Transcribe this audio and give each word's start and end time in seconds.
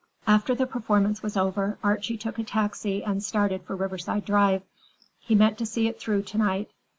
After 0.25 0.55
the 0.55 0.65
performance 0.65 1.21
was 1.21 1.37
over, 1.37 1.77
Archie 1.83 2.17
took 2.17 2.39
a 2.39 2.43
taxi 2.43 3.03
and 3.03 3.23
started 3.23 3.61
for 3.61 3.75
Riverside 3.75 4.25
Drive. 4.25 4.63
He 5.19 5.35
meant 5.35 5.59
to 5.59 5.65
see 5.67 5.87
it 5.87 5.99
through 5.99 6.23
to 6.23 6.39
night. 6.39 6.71